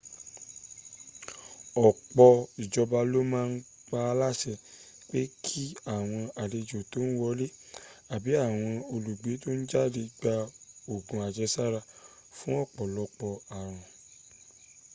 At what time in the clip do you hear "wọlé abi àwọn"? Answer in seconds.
7.19-8.71